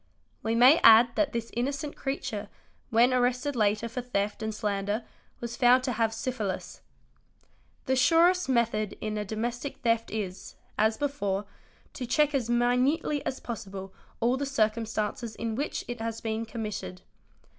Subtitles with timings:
[0.41, 2.49] We may add that this innocent creature.
[2.89, 5.03] when arrested later for theft and slander
[5.39, 6.81] was found to have syphilis.
[7.85, 11.45] The surest method in a domestic theft is, as before,
[11.93, 16.47] to check 4 y minutely as possible all the cireumstances in which it has been
[16.47, 16.97] commit ied.